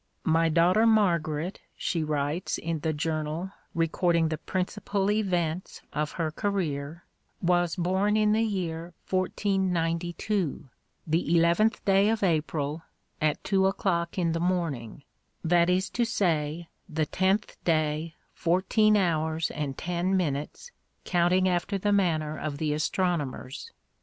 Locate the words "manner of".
21.93-22.57